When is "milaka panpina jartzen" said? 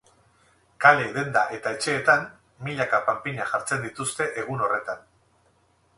2.69-3.87